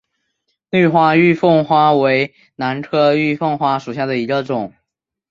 [0.71, 4.73] 绿花玉凤花为兰科玉凤花属下的一个种。